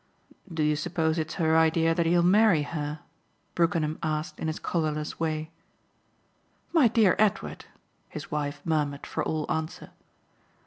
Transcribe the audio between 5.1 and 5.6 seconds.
way.